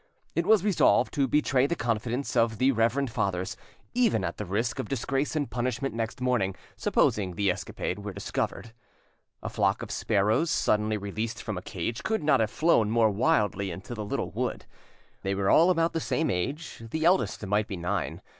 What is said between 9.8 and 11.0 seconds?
of sparrows suddenly